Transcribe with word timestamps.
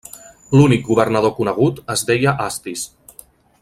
L'únic 0.59 0.81
governador 0.87 1.33
conegut 1.41 1.83
es 1.97 2.05
deia 2.11 2.37
Astis. 2.47 2.91